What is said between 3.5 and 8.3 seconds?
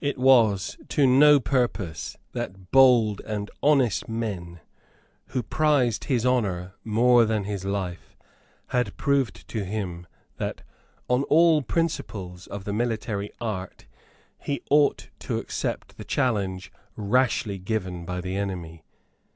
honest men, who prized his honour more than his life,